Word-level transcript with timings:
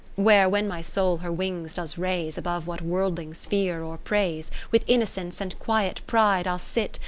Where 0.15 0.49
when 0.49 0.67
my 0.67 0.81
soul 0.81 1.17
her 1.17 1.31
wings 1.31 1.75
does 1.75 1.95
raise 1.95 2.35
Above 2.35 2.65
what 2.65 2.81
worldlings 2.81 3.45
fear 3.45 3.83
or 3.83 3.99
praise. 3.99 4.49
With 4.71 4.83
innocence 4.87 5.39
and 5.39 5.59
quiet 5.59 6.01
pride 6.07 6.47
I'll 6.47 6.57
sit. 6.57 6.97